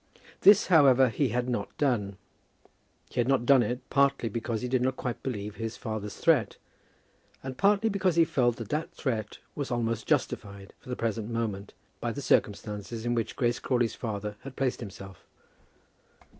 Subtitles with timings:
[0.39, 2.17] This, however, he had not done.
[3.11, 6.57] He had not done it, partly because he did not quite believe his father's threat,
[7.43, 11.75] and partly because he felt that that threat was almost justified, for the present moment,
[11.99, 15.23] by the circumstances in which Grace Crawley's father had placed himself.